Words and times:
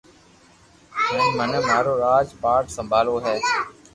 ھي 1.03 1.21
مني 1.37 1.59
مارو 1.67 1.93
راج 2.03 2.27
پاٺ 2.41 2.63
سمڀالووُ 2.75 3.17
ھي 3.25 3.35